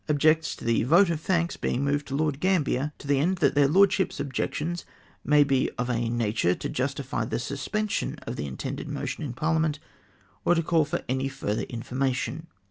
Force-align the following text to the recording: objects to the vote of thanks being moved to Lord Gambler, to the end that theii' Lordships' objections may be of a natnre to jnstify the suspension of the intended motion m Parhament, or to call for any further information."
objects 0.09 0.55
to 0.55 0.65
the 0.65 0.81
vote 0.81 1.11
of 1.11 1.21
thanks 1.21 1.55
being 1.57 1.85
moved 1.85 2.07
to 2.07 2.15
Lord 2.15 2.39
Gambler, 2.39 2.91
to 2.97 3.05
the 3.05 3.19
end 3.19 3.37
that 3.37 3.53
theii' 3.53 3.71
Lordships' 3.71 4.19
objections 4.19 4.83
may 5.23 5.43
be 5.43 5.69
of 5.77 5.91
a 5.91 6.09
natnre 6.09 6.57
to 6.57 6.67
jnstify 6.71 7.29
the 7.29 7.37
suspension 7.37 8.15
of 8.23 8.35
the 8.35 8.47
intended 8.47 8.87
motion 8.87 9.23
m 9.23 9.33
Parhament, 9.33 9.77
or 10.43 10.55
to 10.55 10.63
call 10.63 10.85
for 10.85 11.03
any 11.07 11.27
further 11.29 11.65
information." 11.69 12.47